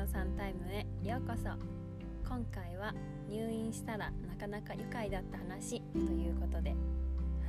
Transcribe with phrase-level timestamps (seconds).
[0.00, 1.50] の3タイムへようこそ。
[2.26, 2.94] 今回は
[3.28, 6.70] 入院したらなかなか愉快だった話ということで。
[6.70, 6.76] は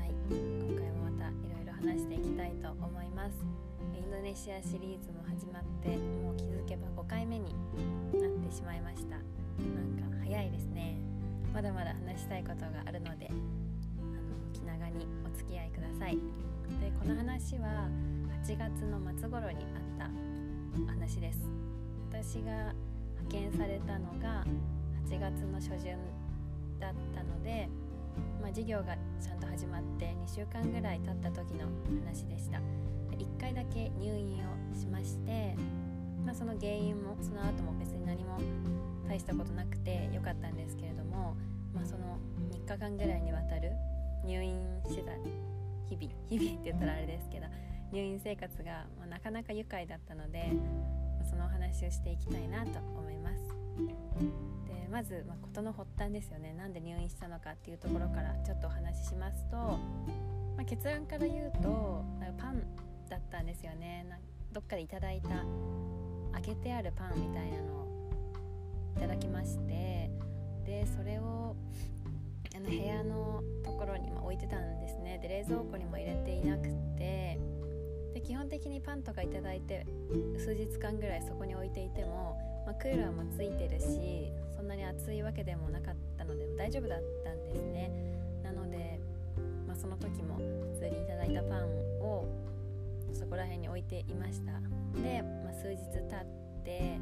[0.04, 0.12] い。
[0.28, 3.40] 今回もまたいろいろ話していきたいと思います。
[3.96, 7.56] インドネシアシリーズも始まってもう気づけば5回目に
[8.20, 9.16] なってしまいました。
[9.16, 10.98] なんか早いですね。
[11.54, 16.18] まだまだ話したいことがあるのであの気長にお付き合いください。
[16.82, 17.88] でこの話は
[18.44, 19.64] 8月の末頃に
[20.00, 20.10] あっ
[20.86, 21.71] た話です。
[22.22, 22.52] 私が
[23.26, 24.46] 派遣されたのが
[25.10, 25.98] 8月の初旬
[26.80, 27.68] だったので、
[28.40, 31.66] まあ、授業がちゃんと始まって2週間ぐらい経った時の
[32.06, 32.60] 話でした。
[33.18, 35.56] 1回だけ入院をしまして、
[36.24, 38.38] まあ、その原因もその後も別に何も
[39.10, 41.36] 大したことなくてよかったんですけれども、
[41.74, 42.20] まあ、その
[42.52, 43.72] 3日間ぐらいにわたる
[44.24, 45.12] 入院してた
[45.90, 47.48] 日々日々って言ったらあれですけど
[47.92, 50.54] 入院生活が、なかなか愉快だったので、
[51.26, 53.38] そのお話をしていきたいなと思います。
[54.68, 56.54] でまず、まあ、事の発端ですよね。
[56.54, 59.80] なんで入院したのかっていうところからちょっとお話ししますと、ま
[60.62, 62.62] あ、結論から言うとなんかパン
[63.10, 64.06] だったんですよね。
[64.52, 68.10] どっかでいただいた揚げてあるパンみたいなのを
[68.98, 70.12] いただきまして
[70.66, 71.56] でそれを
[72.56, 75.20] あの部屋のところに置いてたんですね。
[75.22, 77.40] で冷蔵庫にも入れていなくて
[78.14, 79.86] で基本的にパンとか頂いて
[80.38, 87.92] 数日間ぐらいそこに置いていても、まあ、クーラーもついてるしそんなに暑いわけでもなかったので大丈夫だったんですね。
[88.44, 89.00] なので、
[89.68, 91.68] まあ、その時も普通にいいたパン
[92.02, 92.28] を
[93.14, 94.54] そこら辺に置いていました。
[95.02, 97.00] で、まあ、数日経って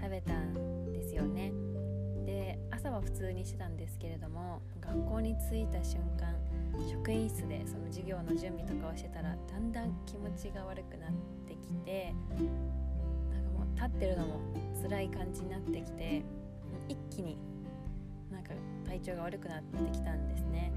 [0.00, 1.52] 食べたんですよね。
[2.82, 6.34] 朝は普通にしてたんですけれども学校に着いた瞬間
[6.90, 11.10] 職員室でその授業の準備とかをしてたらだんだん気持ちが悪くなっ
[11.46, 12.12] てきて
[13.30, 14.40] なんかもう立ってるのも
[14.82, 16.24] 辛い感じになってきて
[16.88, 17.38] 一気に
[18.32, 18.50] なんか
[18.84, 20.72] 体調が悪くなってきたんですね。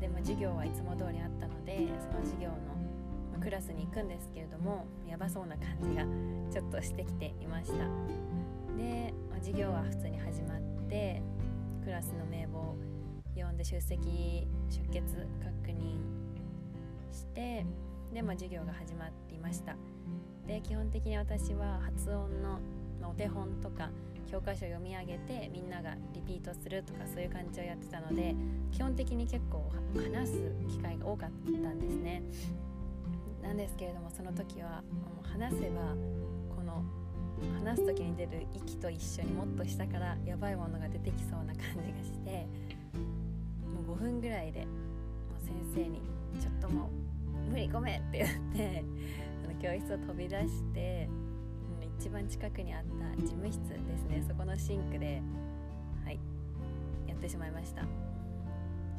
[0.00, 2.54] でも授業はいつも通りあったのでその授業の
[3.40, 6.04] クラスに行くんですけれどもやばそうな感じが
[6.52, 7.84] ちょっとしてきていました。
[8.76, 11.22] で、授業は普通に始まって
[11.90, 12.76] クラスの名簿を
[13.34, 15.02] 読んで出席出欠
[15.42, 15.98] 確認
[17.10, 17.66] して
[18.14, 19.74] で、まあ、授業が始まりました。
[20.46, 22.60] で基本的に私は発音の、
[23.00, 23.90] まあ、お手本とか
[24.30, 28.36] 教科書を読み上げてみんながリピートするとかそういう感じをやってたので
[28.70, 32.22] 基本的に結構話す機会が多かったんですね。
[33.42, 35.96] なんですけれどもその時はもう話せば
[36.54, 36.84] この
[37.64, 42.46] 話す時に出る息と一緒にもっと下からやばいものが出てきそうな感じがして
[43.86, 44.66] もう5分ぐらいでも
[45.42, 46.00] う先生に
[46.40, 46.90] 「ちょっとも
[47.48, 48.84] う無理ごめん」って言って
[49.44, 51.08] あの教室を飛び出して
[51.98, 52.84] 一番近くにあっ
[53.16, 55.22] た事務室ですねそこのシンクで
[56.04, 56.18] はい
[57.06, 57.84] やってしまいました。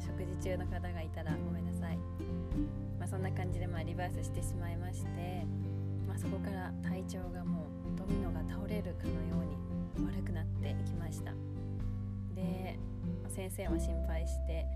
[0.02, 1.96] 食事中の方がいたらごめんなさい、
[2.98, 5.46] まあ、そんな感じでまあリバースしてしまいまして、
[6.12, 9.40] まあ、そこから体調がもうドミノが倒れるかのよ
[9.96, 11.32] うに悪くなっていきました。
[12.34, 12.78] で、
[13.24, 14.66] ま、先生も心配して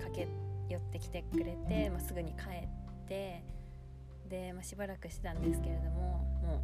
[0.00, 0.28] 駆け
[0.72, 3.44] 寄ってきてくれて、まあ、すぐに帰って
[4.30, 6.62] で、まあ、しばらくしてたんですけれどもも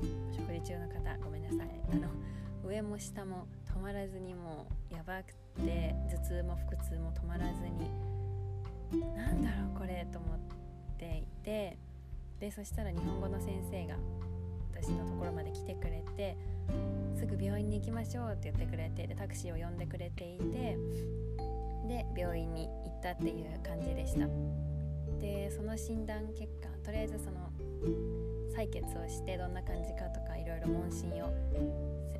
[0.00, 1.58] う食事中の方ごめんなさい。
[1.92, 2.08] あの
[2.64, 7.90] 上も下も止まらずにもうやばくて頭痛も腹痛も止まらずに
[9.16, 10.38] なんだろうこれと思っ
[10.98, 11.78] ていて
[12.40, 13.96] でそしたら日本語の先生が
[14.72, 16.36] 私のところまで来てくれて
[17.18, 20.78] すぐ病院に行きましょうって言ってくれてでタクシーを呼んでくれていて
[21.88, 24.26] で病院に行ったっていう感じでした。
[25.20, 27.50] でその診断結果とりあえずその
[28.56, 31.32] 採血をしてどんな感じかとかいろいろ問診を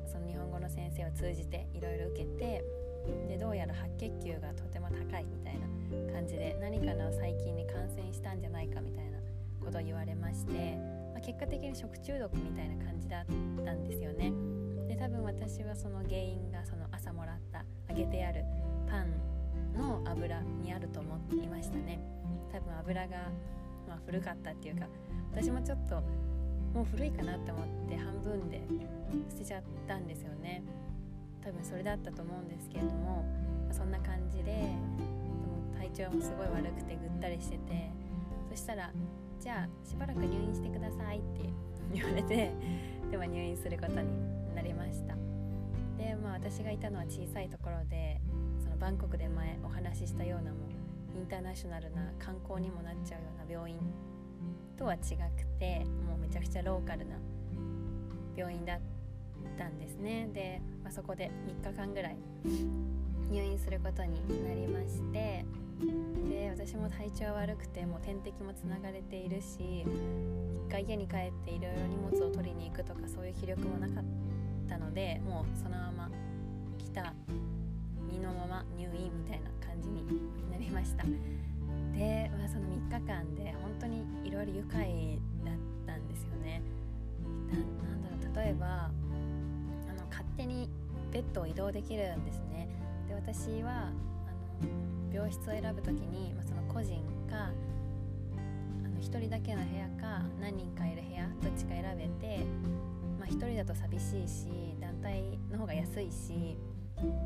[0.05, 2.63] その日本語の先生を通じていろいろ受けて
[3.27, 9.18] でどうやら白血球がとても高いみたいな感じで何かの細菌に感染したんじゃないかみたいな
[9.59, 10.77] ことを言われまして、
[11.13, 13.25] まあ、結果的に食中毒みたいな感じだっ
[13.65, 14.31] たんですよね。
[14.87, 18.43] で多分私はその原因がその朝もらった揚げてある
[18.89, 19.13] パン
[19.77, 21.99] の油にあると思いましたね。
[22.51, 23.17] 多分油が、
[23.87, 24.87] まあ、古かったっていうか
[25.31, 26.01] 私もちょっと
[26.73, 28.61] もう古いかなって思って半分で
[29.29, 30.63] 捨てちゃったんですよね。
[31.43, 33.23] 多分それだったと思うんですけれども
[33.67, 34.59] まそんな感じでで
[35.47, 37.89] も体調もすごい悪くてぐったりしてて
[38.49, 38.91] そしたら
[39.39, 41.49] 「じゃあしばらく入院してください」って
[41.93, 42.51] 言われて
[43.09, 45.15] でも入院することになりました。
[45.97, 48.21] でまあ私がいたのは小さいところで
[48.63, 50.69] そのバンコクで前お話ししたようなも
[51.15, 53.77] インターナショナルな観光にもなっちゃうような病院
[54.77, 57.15] とは違くてもうめちゃくちゃローカルな
[58.35, 58.79] 病院だっ
[59.57, 60.29] たんですね。
[60.33, 61.29] で、まあ、そこで
[61.63, 62.15] 3日間ぐらい
[63.29, 64.15] 入院することに
[64.47, 65.45] なりまして
[66.29, 69.85] で私も体調悪くてもう点滴もつながれているし
[70.53, 74.03] 一回家に帰っていろいろ荷物を取りに行くとかそういう気力もなかっ
[74.67, 76.09] たのでもうそのまま
[76.77, 77.13] 来た
[78.11, 80.05] 身のまま入院みたいな感じに
[80.51, 81.05] なりました。
[81.93, 85.55] で、まあ、その3日間で本当にいろいろ愉快だっ
[85.85, 86.61] たんですよね。
[87.51, 88.89] なんだろう例えばあ
[89.93, 90.69] の勝手に
[91.11, 92.67] ベッドを移動できるんですね。
[93.07, 97.51] で私はあの病室を選ぶ時に、まあ、その個人か
[99.01, 102.45] 1人だけの部屋か何人かいる部屋どっちか選べて、
[103.19, 104.47] まあ、1人だと寂しいし
[104.79, 106.57] 団体の方が安いし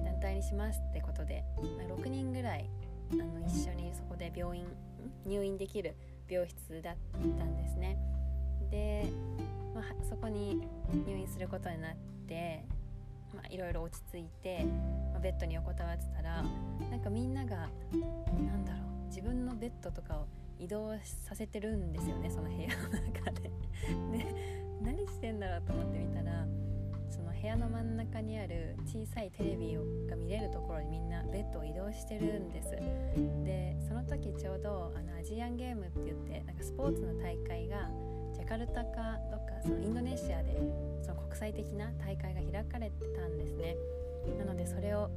[0.06, 1.44] 団体にしますってことで、
[1.78, 2.70] まあ、6人ぐらい
[3.12, 4.66] あの一緒にそこで病院
[5.26, 5.96] 入院できる
[6.30, 6.96] 病室だっ
[7.38, 7.98] たんですね。
[8.72, 9.06] で、
[9.76, 10.62] まあ、そこに
[11.06, 11.96] 入院することになっ
[12.28, 12.66] て
[13.34, 14.66] まあ、いろいろ落ち着いて、
[15.24, 16.44] ベッドに横たわってたら
[16.92, 17.70] なんかみんなが
[18.46, 20.28] なんだろう自分のベッドとかを
[20.60, 20.92] 移動
[21.26, 23.50] させてるんですよねその部屋の中で。
[24.12, 26.46] で何してんだろうと思ってみたら
[27.10, 29.78] その部屋の真ん中にある小さいテレビ
[30.10, 32.72] が見れるところにみんなベッドを移動してるんです。
[33.46, 37.90] でその時ちょうどあのアジアンゲームって言ってなんかスポーツの大会が
[38.34, 40.60] ジャカルタかどっかそのインドネシアで
[41.02, 43.78] その国際的な大会が開かれてたんですね。
[44.38, 45.10] なのでそれを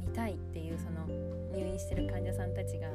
[0.00, 1.06] 見たいっていうその
[1.52, 2.88] 入院してる患者さんたちが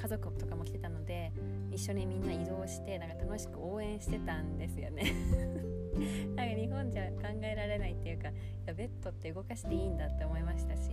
[0.00, 1.32] 家族とかも来てたので
[1.72, 5.12] 一緒にみんな移動してなんか楽しく応援してたんですよね。
[6.36, 8.32] なんか日本じゃ考えられないっていうかい
[8.66, 10.90] やベッドって動かしていいんだって思いましたし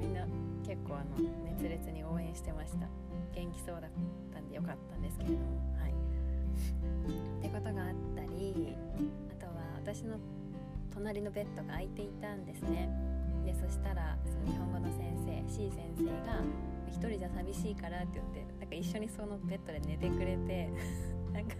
[0.00, 0.26] みんな
[0.66, 2.88] 結構あの熱烈に応援してました。
[3.32, 3.90] 元気そうだっ
[4.32, 5.44] たんでよかったんですけれども。
[5.78, 5.92] はい。
[5.92, 8.76] ってことがあったり
[9.30, 10.16] あとは私の
[11.00, 12.90] 隣のベッドが空いていたんですね。
[13.46, 16.44] でそしたらその日本語の先生 C 先生が
[16.92, 20.68] 「一人じゃ寂しいから」って言ってなんか一緒にそのベッドで寝てくれて
[21.32, 21.56] なんか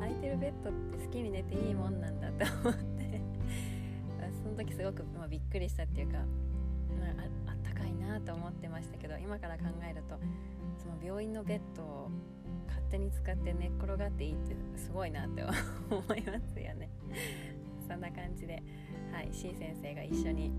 [0.00, 3.20] 空いてるベッドって好きに寝ていいもんなんだって思って
[4.42, 6.24] その時すごく、まあ、びっくりしたっていうか、ま
[7.48, 10.18] あ、あったかいなと思ってましたけど今から考えると
[10.78, 12.10] その病院のベッドを
[12.66, 15.44] 勝手に使って寝っ転がっていいってすごいなって
[15.90, 16.88] 思いますよね。
[17.90, 18.62] そんな感じで、
[19.12, 20.52] はい、C 先生が一緒に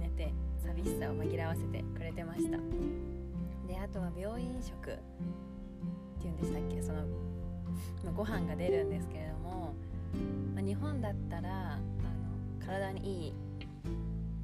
[0.00, 0.32] 寝て
[0.64, 2.56] 寂しさを紛らわせてくれてました。
[3.68, 4.96] であとは病院食っ
[6.18, 6.80] ていうんでしたっけ？
[6.82, 9.74] そのご飯が出るんですけれども、
[10.54, 13.32] まあ、日本だったらあの体にいい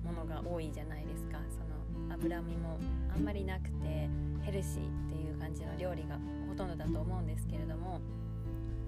[0.05, 1.39] ものが多いじゃないですか。
[1.49, 2.79] その脂身も
[3.15, 4.11] あんまりなくて
[4.43, 6.19] ヘルシーっていう感じの料理が
[6.49, 8.03] ほとんどだと思うんですけれども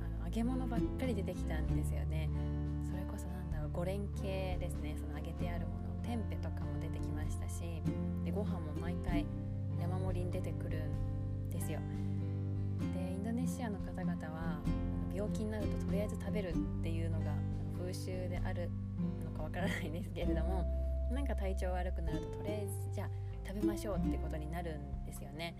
[0.02, 2.28] あの揚げ物ばっかり出てきたんですよね。
[3.78, 4.96] それこそなんだろう五連系ですね。
[4.98, 7.62] その揚げてあるものテンペとかも出てきましたし
[8.24, 9.24] でご飯も毎回
[9.80, 11.78] 山盛りに出てくるんですよ。
[12.94, 14.60] でインドネシアの方々は
[15.14, 17.32] 病気になるととりあえず食べるっていうのが
[17.78, 18.70] 風習である
[19.24, 20.64] のかわからないですけれども
[21.12, 23.08] なんか体調悪くなるととりあえずじゃあ
[23.46, 25.54] 食べましょうってことになるんですよね。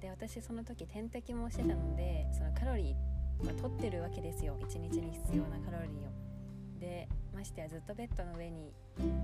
[0.00, 4.56] で私その時点滴もしてたのでそのカロリーは取ってるわけですよ。
[4.60, 6.80] 1日に必要なカロリーを。
[6.80, 8.72] でましてやずっとベッドの上に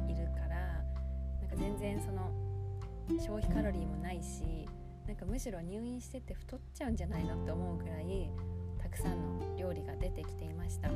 [0.06, 0.84] いるから
[1.40, 2.30] なんか全然その
[3.18, 4.68] 消費カロリーもないし
[5.08, 8.30] なんかむしろ入院してて太っちゃうんじゃないのって思うくらい
[8.80, 10.90] たくさんの料理が出てきていました。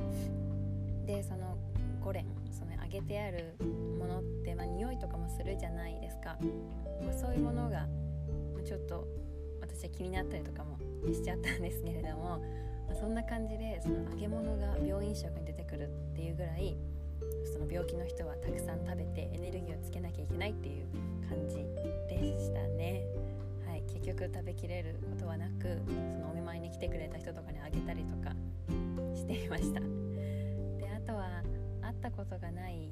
[1.07, 1.59] でその
[2.03, 3.57] 5連その揚げてある
[3.99, 6.39] ものって、まあ、匂いとかもするじゃないですか、
[7.03, 7.89] まあ、そういうものが
[8.65, 9.05] ちょっと
[9.61, 10.79] 私は気になったりとかも
[11.13, 12.39] しちゃったんですけれども、
[12.87, 16.77] まあ、そんな感じでその揚げ物が病院食に出てくるっていうぐらい
[17.53, 20.87] その病気の人はたくさん食べてエネルギーをつけなきゃいけないっていう
[21.29, 21.57] 感じ
[22.09, 23.05] でしたね。
[23.67, 28.35] はい、結局食べきれることはなくそのお見舞いに来てくれた人とかにあげたりとか
[29.15, 29.81] していました。
[29.81, 31.43] であとは
[31.83, 32.91] 会ったことがない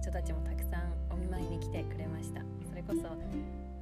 [0.00, 3.02] 人たちもたくさんお見舞いに来てくれましたそれこそ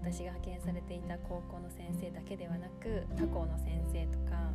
[0.01, 4.51] 私が派遣されていた高校の先生だけではなく他校の先生とか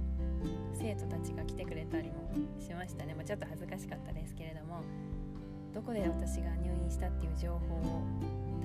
[0.73, 4.83] 生徒たちが来てくれたりもしましたね、まあ、ちょっと恥ずかしかったですけれども
[5.73, 8.03] どこで私が入院したっていう情報を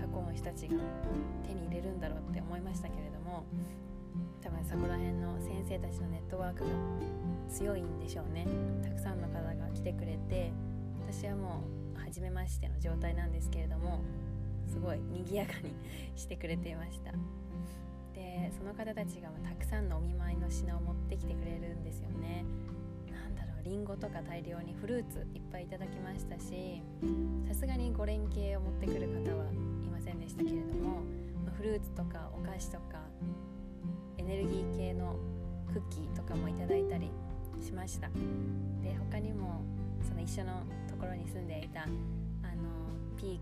[0.00, 0.76] 他校の人たちが
[1.46, 3.44] 手に入れるんだろうって思いましたけれども
[4.42, 6.70] 多分そこら辺の先生たちのネットワークが
[7.48, 8.46] 強いんでしょうね。
[8.82, 10.52] たくさんの方が来てくれて
[11.08, 11.62] 私はも
[11.96, 14.00] う初めましての状態なんですけれども
[14.68, 15.72] すごい賑やかに
[16.16, 17.12] してくれていました。
[18.36, 22.44] でその方たちがたくさんのお見舞いの品を持ってきてくれるんですよね。
[23.10, 26.82] なんだろうリンゴとか大量にフルーツいっぱいいただきましたし
[27.48, 29.46] さすがに5連携を持ってくる方は
[29.82, 31.00] いませんでしたけれども、
[31.56, 33.00] フルーツとかお菓子とか
[34.18, 35.16] エネルギー系の
[35.72, 37.10] クッキーとかもいただいたり
[37.64, 38.08] しました。
[38.82, 39.62] で他にも
[40.06, 41.90] その一緒のところに住んでいたあの
[43.16, 43.40] P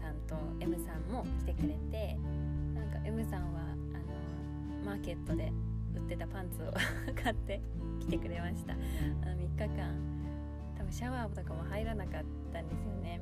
[0.00, 2.18] さんと M さんも来てくれて
[2.74, 3.73] なんか M さんは
[4.84, 5.52] マーケットで
[5.94, 6.72] 売ってたパンツを
[7.22, 7.60] 買って
[8.00, 8.72] 来てくれました。
[8.72, 9.94] あの3日間
[10.76, 13.20] 多分シャワーとかも入らなかったんですよね。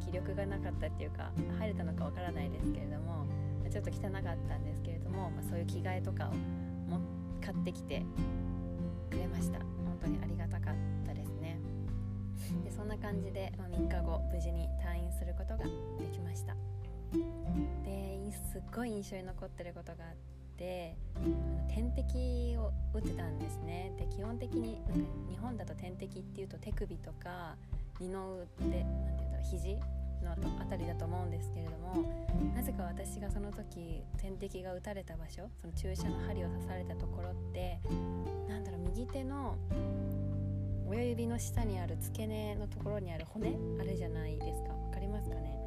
[0.00, 3.26] 気力がなかったっていうか入れたのかわからないですけれども
[3.70, 6.34] ちょっと汚かったんですけれども、まあ、そういう着替えとかを
[6.90, 7.00] も
[7.40, 8.04] 買ってきて
[9.10, 9.58] くれました。
[9.58, 10.74] 本当にありがたかっ
[11.06, 11.58] たですね。
[12.62, 16.54] でそんな感じで、まあ、3日後無事に退院することができました。
[17.84, 20.14] ですっごい印象に残ってることがあっ
[20.56, 20.96] て
[21.68, 23.92] 点滴を打ってたんですね。
[23.98, 27.56] で基本的になんか日本だと点滴っていうと手首とか
[28.00, 28.84] 二の腕何て
[29.18, 29.76] 言うんだろう肘
[30.22, 32.02] のあたりだと思うんですけれども
[32.54, 37.78] なぜか私がその時点滴が打たれた場所その注射の針を刺されたところって
[38.48, 39.56] なんだろう右手の
[40.86, 44.68] 親指の下にある付け根のところにある骨あるじゃないですか。
[44.74, 45.58] 分かりますかね？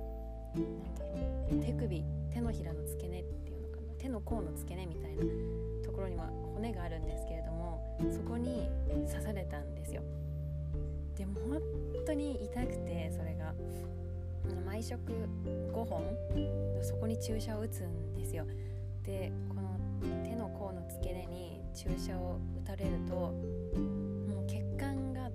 [0.55, 3.23] なんだろう手首手のひらの付け根
[4.07, 5.23] 手の甲の付け根みたいな
[5.83, 8.69] ところには骨があるんですけれどもそこに
[9.11, 10.01] 刺されたんですよ。
[11.17, 11.61] でも本
[12.05, 13.53] 当に痛くてそれが。
[14.65, 15.01] 毎食
[15.73, 16.01] 5本
[16.81, 18.45] そこに注射を打つんですよ。
[19.03, 19.77] でこの
[20.23, 23.33] 手の甲の付け根に注射を打たれると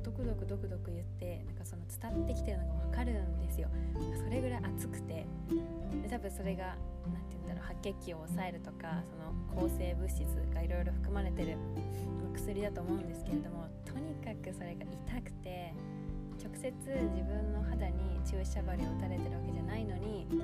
[0.02, 3.68] ドクドクドクドク言ってなんかその伝ってきてるのが分かるんですよ。
[4.16, 5.26] それぐらい熱くて。
[6.02, 11.56] で多分それが何て言うんだろう白血球を抑えるとかその抗生物質がいろいろ含まれてる
[12.35, 15.75] 薬だと思うんですけれどもとにかくそれが痛くて
[16.42, 20.42] 直接自分の肌に注射針を打たれてるわけじゃないのにその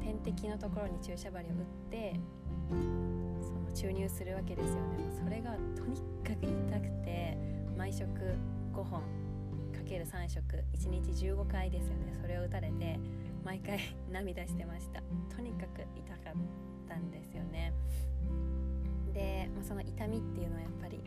[0.00, 1.56] 点滴のところに注射針を打っ
[1.90, 2.14] て
[2.68, 4.74] その注入するわけですよ。
[4.74, 4.80] ね
[5.24, 7.36] それがとにかく痛くて
[7.78, 8.02] 毎食
[8.74, 9.02] 5本
[9.72, 10.42] かける3食
[10.76, 12.18] 1日15回ですよね。
[12.20, 12.98] それを打たれて
[13.44, 13.78] 毎回
[14.10, 15.00] 涙してました。
[15.34, 16.34] とにかく痛かっ
[16.88, 17.72] たんですよね。
[19.14, 21.00] で、まあ、その痛みっていうのはやっぱり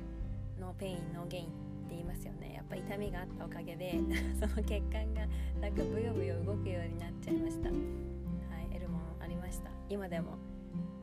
[0.58, 1.54] no pain no gain って
[1.90, 2.54] 言いますよね。
[2.54, 4.00] やっぱ痛みがあったおかげで
[4.40, 5.28] その血管が
[5.60, 7.68] なんかブヨブヨ動くようになっちゃいました。
[7.70, 9.70] はい得るものありました。
[9.90, 10.38] 今でも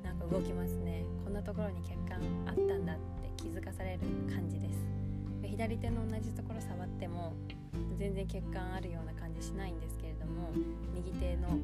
[0.02, 1.04] なんか動きますね。
[1.22, 4.00] こんなところに血管あったんだって気づかされる
[4.32, 4.97] 感じです。
[5.48, 7.32] 左手の同じところ触っても
[7.98, 10.50] 全然血管あるような感じしないんですけれども
[10.94, 11.56] 右手のこ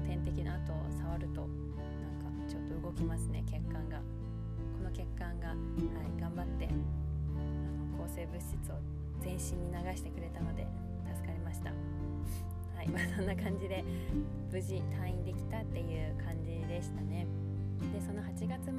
[0.00, 3.44] の点滴の跡を触るとなんかちょっと動きますね。
[3.46, 3.98] 血管が。
[4.78, 6.66] この血管が、はい、頑張って
[7.98, 8.78] 抗生物質を
[9.20, 10.66] 全身に流してくれたので
[11.14, 11.70] 助かりました。
[12.76, 13.84] はいまあそんな感じで
[14.52, 17.26] 無事退院できたっていう感じでしたね。
[17.92, 18.74] でその8月末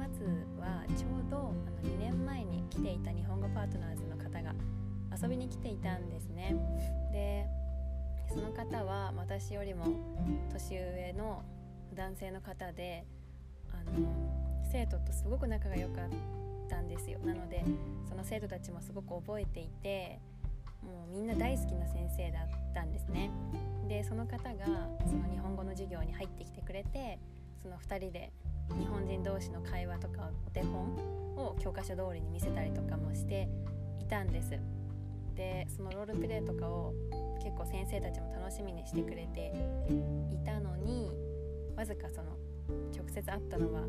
[0.60, 4.09] はちょうどあの2年前に来ていた日本語パートナーズ
[4.42, 4.54] 方が
[5.20, 6.54] 遊びに来ていたんですね。
[7.12, 7.46] で
[8.28, 9.86] その方は私よりも
[10.52, 11.42] 年上の
[11.94, 13.04] 男性の方で
[13.72, 14.06] あの
[14.70, 16.08] 生徒とすごく仲が良かっ
[16.68, 17.18] たんですよ。
[17.20, 17.64] なので
[18.08, 20.20] その生徒たちもすごく覚えていて
[20.82, 23.30] もうみんな大好きな先生だったんですね。
[23.88, 24.64] でその方が
[25.04, 27.18] その日本語の授業に入ってきてくれて
[27.60, 28.32] その2人で
[28.78, 30.94] 日本人同士の会話とかお手本
[31.36, 33.48] を教科書通りに見せたりとかもして
[34.00, 34.58] いたんです。
[35.36, 36.92] でそのロールプレイとかを
[37.42, 39.52] 結構先生たちも楽しみにしてくれて
[40.32, 41.10] いたのに
[41.76, 42.36] わずかその
[42.94, 43.82] 直接会ったのは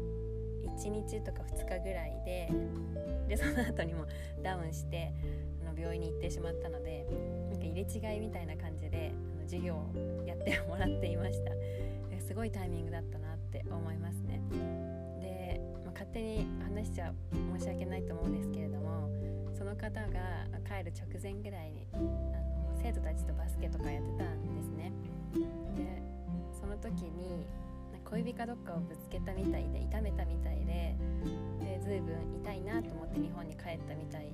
[0.77, 2.49] 1日とか2日ぐらいで
[3.27, 4.05] でその後にも
[4.41, 5.13] ダウンして
[5.61, 7.05] あの病院に行ってしまったので
[7.49, 11.51] なんか入れ違いみたいな感じであの授業をやってもらっていました。
[12.31, 14.39] すごいタイミングだったなって思いますね。
[15.19, 17.13] で、まあ、勝手に話しちゃ
[17.57, 19.09] 申し訳ないと思うんですけれども
[19.61, 20.09] その方が
[20.65, 24.91] 帰る直前ぐらいにあの生徒たちとバスケとかやってたんですね。
[25.77, 26.01] で
[26.59, 27.45] その時に
[28.03, 30.95] 小指かどっかをぶつけたみたいで痛めたみたいで
[31.61, 34.33] で随分痛いなと思って日本に帰ったみたい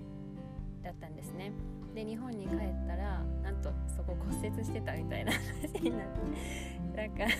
[0.81, 1.51] だったんですね。
[1.93, 6.07] で日本に帰ったらなんとそこ骨折してたみたいな 話になっ
[6.95, 7.35] てなんか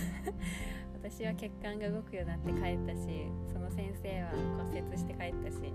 [0.94, 5.72] 私は血管が動くようになって帰ったしその先生は骨折して帰ったし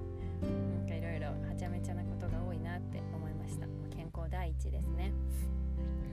[0.83, 3.67] なんかいろいろはちゃめちゃなことが多いなって思いました。
[3.95, 5.13] 健康第一ですね。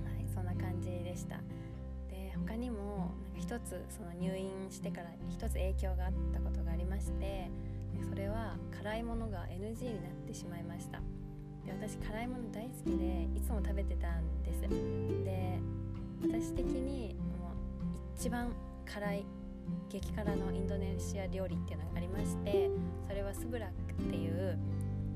[0.06, 1.38] はいそんな感じでした。
[2.08, 7.50] で他にもなんか一つその入院してから一つ影響があったことがありまして
[8.08, 11.00] それは辛いものが NG になってしまいました。
[11.66, 14.62] でで私辛いもの大好きでいつも食べてたんです。
[15.24, 15.60] で
[16.22, 18.52] 私的にもう一番
[18.86, 19.26] 辛い
[19.90, 22.70] 激辛のインドネシア料理っていうのがありまして
[23.08, 24.58] それはスブラックっていう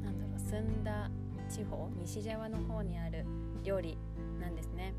[0.03, 1.09] なんだろう澄んだ
[1.49, 3.25] 地方西ジャワの方にある
[3.63, 3.97] 料理
[4.39, 4.93] なんですね。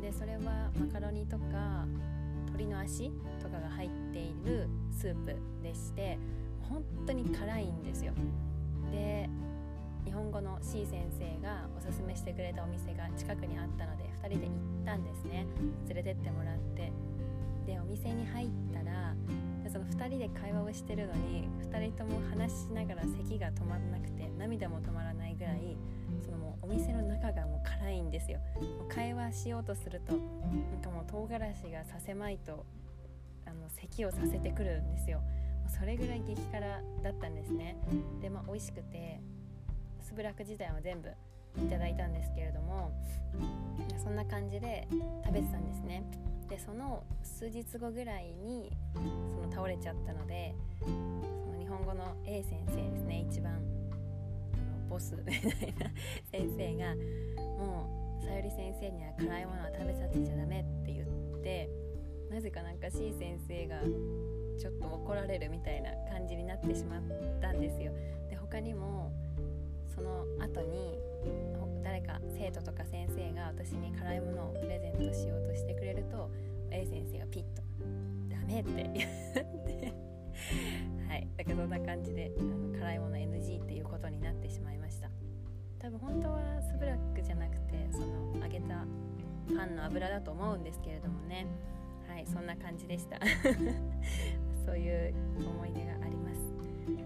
[0.00, 1.86] でそれはマカロニとか
[2.46, 3.10] 鶏の足
[3.42, 6.18] とかが入っているスープでして
[6.62, 8.12] 本当に辛いんですよ。
[8.90, 9.28] で
[10.04, 15.46] 日本語の C 先生がおすすめしてくれたお店が近くにあったので2人で行ったんですね。
[15.86, 16.90] 連れてってもらって。
[17.70, 19.14] でお店に入ったら
[19.70, 25.76] その2人で会話をしてるのに2人とも話しながら咳が止まらなくて涙も止まらないぐらい
[26.24, 28.40] そのもうお店の中がもう辛いんですよ。
[28.78, 32.66] もう会話しようとするとなんかもう唐辛子がさせまいと
[33.46, 35.22] あの咳をさせてくるんですよ。
[35.68, 37.76] それぐらい激辛だったんですね。
[38.20, 39.20] でまあ美味しくて
[40.00, 41.08] スブラック自体は全部
[41.58, 42.92] いただいたんですけれども
[44.02, 44.86] そんな感じで
[45.24, 46.02] 食べてたんですね
[46.48, 49.00] でその数日後ぐらいにそ
[49.46, 53.60] の倒れちゃったのでその日本語の A 先生ですね一番
[54.88, 55.90] ボス みたいな
[56.30, 56.94] 先生が
[57.56, 61.06] もうさゆり先生には辛いものは食べさせちゃダメって言っ
[61.42, 61.70] て
[62.30, 63.80] なぜかなんか C 先生が
[64.58, 67.02] ちょっと怒られるみたいな感じになってしまっ
[67.40, 67.92] たんですよ。
[68.28, 69.10] で他にも
[69.88, 70.98] その後に
[72.10, 76.30] か生徒とか先生が私に辛いものをプレゼントしようとしてくれると
[76.70, 77.62] A 先生がピッと
[78.28, 79.92] 「ダメ」って言って
[81.08, 81.28] はい。
[81.36, 85.10] だからそんな感じであの辛いもの NG っていうことになってしまいました。
[85.78, 88.84] 多分本当はスブラックじゃなくてその揚げた
[89.56, 91.46] パンの油だと思うんですけれどもね。
[92.08, 93.18] はいそんな感じでした。
[94.66, 96.40] そういう思い出があります。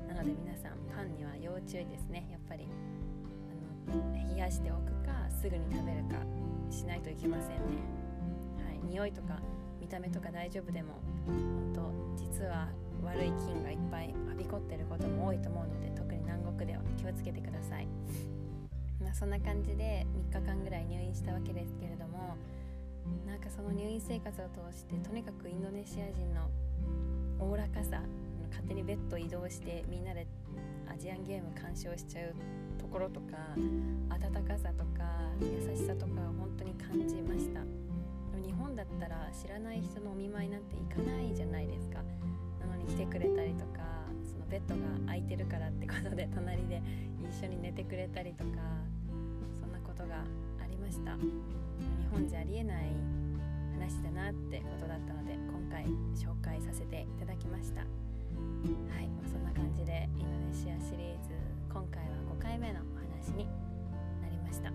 [0.08, 2.68] なので皆さんパンには要注意ですねやっぱり。
[3.86, 6.16] 冷やしておくかすぐに食べるか
[6.70, 7.56] しないといけませんね。
[8.66, 9.38] はい匂いとか
[9.80, 10.94] 見た目とか大丈夫でも
[11.26, 12.68] 本当実は
[13.04, 17.86] 悪い菌がいっぱいはびこってることも多いと思うので特に南国では気をつけてください。
[19.02, 22.36] まあそんな感じで3日間ぐらい入院したわけですけれども
[23.26, 26.48] なんかその入院生活を通してとにかくインドネシア人の
[27.38, 28.00] おおらかさ
[28.48, 30.26] 勝手にベッド移動してみんなで
[30.88, 32.34] アジアンゲーム鑑賞しちゃう
[32.94, 35.02] ところとか温かさとか
[35.42, 37.58] 優しさとか本当に感じました。
[38.38, 41.98] 日本だったら知らない人のお見舞いなんて行かないじゃないですか。
[42.60, 43.82] なのに来てくれたりとか
[44.22, 46.80] そのベッドが空いてるからってことで隣で
[47.18, 48.62] 一緒に寝てくれたりとか
[49.58, 50.22] そんなことが
[50.62, 51.18] ありました。
[51.18, 51.26] 日
[52.12, 52.94] 本じゃありえない
[53.74, 55.82] 話だなってことだったので今回
[56.14, 57.80] 紹介させていただきました。
[57.80, 57.86] は
[59.02, 63.48] い、まあ、そんな感じでインドネシアシリーズ今回は5回目のお話に
[64.22, 64.70] なりました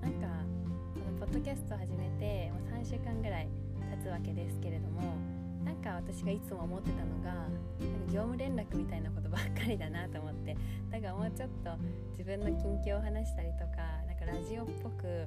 [0.00, 0.28] なんか
[0.94, 3.48] このポッドキャストを始めてもう3週間ぐらい
[3.90, 5.02] 経つわけですけれども
[5.64, 7.48] なんか私がいつも思ってたのが
[8.06, 10.56] 業務連絡みたいなことばっかりだなと思って
[10.92, 11.70] だからもうちょっと
[12.12, 15.26] 自分の近況を話したりとかなんかラジオっぽく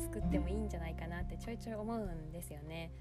[0.00, 2.92] 作ってもいいんじゃないかなってちょいちょい思うんですよね。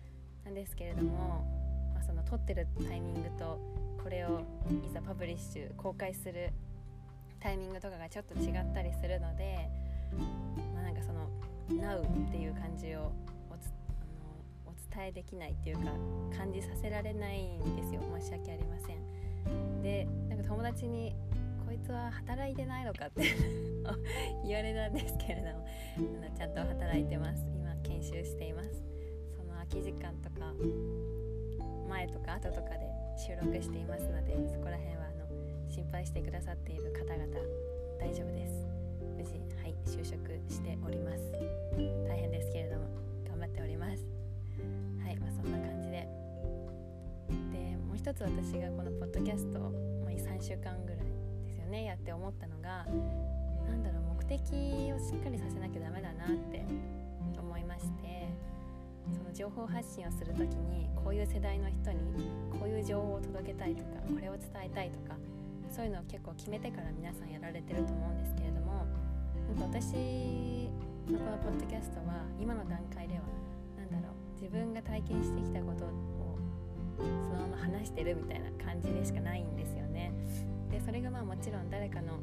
[0.44, 1.46] なんですけれども、
[1.94, 3.60] まあ、その撮ってるタイミングと
[4.02, 4.42] これを
[4.84, 6.52] いざパブリッシュ公開する
[7.44, 9.70] タイミングとかがちょっと違ったりするので、
[10.74, 11.28] まあ、なんかその
[11.70, 13.12] 「Now」っていう感じを
[13.52, 13.68] おつ
[14.00, 14.06] あ
[14.66, 15.92] のお伝えできないっていうか
[16.38, 18.00] 感じさせられないんですよ。
[18.18, 19.82] 申し訳ありません。
[19.82, 21.14] でなんか友達に
[21.68, 23.08] こいつは働いてないのか？
[23.08, 23.24] って
[24.48, 25.66] 言われたんですけれども
[25.98, 27.46] あのちゃんと働いてます。
[27.54, 28.82] 今研修しています。
[29.36, 30.54] その空き時間とか
[31.90, 35.13] 前とか後とかで収録していますのでそこら辺は
[35.74, 37.26] 心配してくださっている方々
[38.00, 38.62] 大丈夫です。
[39.18, 41.34] 無事はい就職しております。
[42.08, 42.86] 大変ですけれども
[43.28, 44.06] 頑張っております。
[45.04, 46.06] はいまあそんな感じで。
[47.58, 49.72] でもう一つ私がこのポッドキャストを、
[50.06, 51.10] まあ、3週間ぐらい
[51.42, 52.86] ですよねやって思ったのが
[53.66, 54.38] 何だろう目的
[54.94, 56.68] をしっかりさせなきゃダメだなって
[57.40, 58.30] 思いまして
[59.12, 65.18] その情報発信をする時にこういう世代の人にこういう情報を届けたいとかこれを伝えたいとか
[65.74, 68.86] そういうのを結構決めてから皆さんやられてると思うんですけれども
[69.58, 70.70] なんか私
[71.10, 73.22] のこのポッドキャストは今の段階では
[73.76, 75.90] 何だろう自分が体験してきたことを
[77.00, 80.14] そのまま話してるみたいな感じでしかないんですよね。
[80.70, 82.20] でそれがまあもちろん誰かの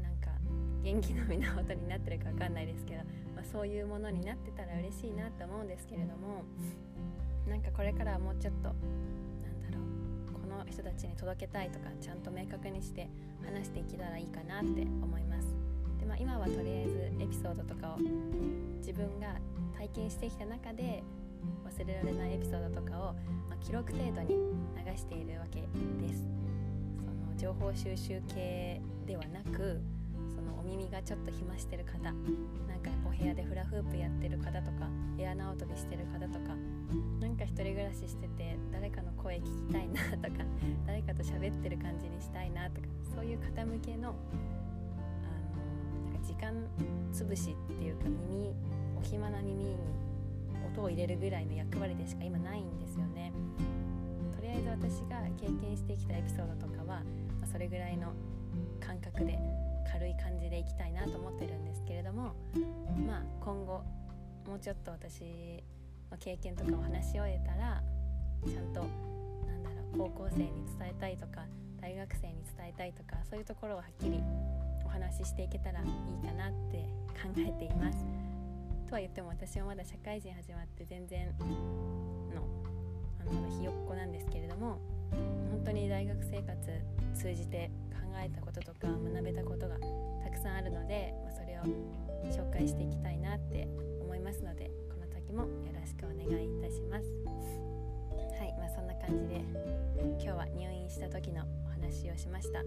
[0.00, 0.30] なんか
[0.84, 3.02] 元気の源になってるか分かんないですけど、
[3.34, 6.44] まあ、そういうものになってたら嬉しいなと思うんですけれども
[7.48, 8.72] なんかこれからはもうちょっと
[10.74, 13.08] 人たちに届けたいとかちゃんと明確にして
[13.44, 15.54] 話していけたらいいかなって思います。
[16.00, 17.98] で、まあ、今はとりあえずエピソードとかを
[18.78, 19.38] 自分が
[19.78, 21.04] 体験してきた中で
[21.64, 23.02] 忘れられないエピソードとかを、
[23.48, 24.34] まあ、記録程度に
[24.74, 26.24] 流しているわけです
[26.96, 29.80] その情報収集系ではなく
[30.34, 32.14] そのお耳がちょっと暇してる方なん
[32.80, 36.56] かお部屋でフラフープやってる方とかエア縄跳びしてる方とか
[37.20, 40.44] なんか一人暮らししてて誰かの声聞きたいなとか
[40.86, 44.14] 誰かと喋ってる感じにしたいなとかそういう方向けのあの
[46.12, 46.54] なんか時間
[47.12, 48.54] 潰しっていうか耳
[48.98, 49.76] お暇な耳に
[50.74, 53.32] 音を入れるぐらいの役割でしか今ないんですよね。
[54.34, 57.02] とりあえず私が経験してきたエピソードとかは、ま
[57.44, 58.12] あ、それぐらいの
[58.80, 59.38] 感覚で
[59.90, 62.34] 軽い感じでいきたいなと思ってるんですけれども
[63.06, 63.82] まあ今後
[64.46, 65.62] もうちょっと私
[66.14, 67.82] の経験とかを話し終えたら
[68.46, 68.86] ちゃんと
[69.46, 71.42] なんだろう高校生に伝えたいとか
[71.80, 74.22] 大学生に伝えたいとかそういうところをはっきり
[74.84, 76.86] お話ししていけたらいいかなって
[77.18, 78.06] 考えています。
[78.86, 81.26] とは言っても私はまだ社会人始まって全然
[82.32, 82.46] の
[83.20, 84.78] あのひよっこなんですけれども
[85.50, 86.54] 本当に大学生活
[87.14, 89.76] 通じて考えたこととか学べたことが
[90.22, 91.62] たくさんあるので、まあ、それを
[92.30, 93.66] 紹介していきたいなって
[94.02, 94.70] 思いますので
[95.34, 97.10] もよろしくお願いいたします。
[98.38, 99.42] はい、まあ、そんな感じで
[100.00, 102.62] 今日は入院した時のお話をしました。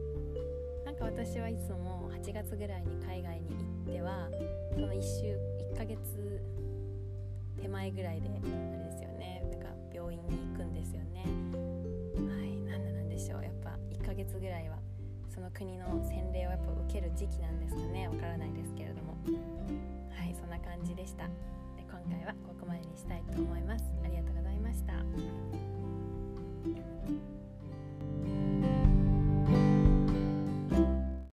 [0.84, 4.30] なんか私はいつも8月ぐらいに海外に行っては
[4.74, 5.40] その1週
[5.74, 5.98] 1ヶ月
[7.62, 11.24] 手前ぐらいであれですよねなんか病院に行くんですよね。
[11.24, 13.44] はい何なんでしょう。
[13.44, 14.76] やっぱ1ヶ月ぐらいは
[15.34, 18.10] その国の洗礼をやっぱ受ける時期なんですかね。
[18.10, 19.16] わからないですけれども。
[20.12, 21.30] はいそんな感じでした。
[22.10, 23.86] 回はここまでにしたいと思います。
[24.04, 24.94] ありがとうございました。